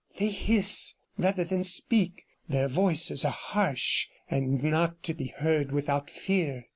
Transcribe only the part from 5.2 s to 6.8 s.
heard without fear.